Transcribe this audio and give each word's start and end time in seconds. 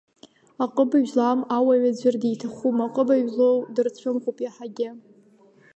Аҟыбаҩ 0.63 1.05
злам 1.11 1.39
ауаҩ 1.55 1.83
аӡәыр 1.89 2.15
диҭахума, 2.21 2.85
аҟыбаҩ 2.87 3.23
злоу 3.31 3.57
дырцәымӷуп 3.73 4.37
иаҳагьы. 4.41 4.89